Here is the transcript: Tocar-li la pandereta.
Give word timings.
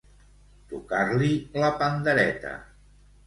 Tocar-li 0.71 1.29
la 1.65 1.69
pandereta. 1.83 2.57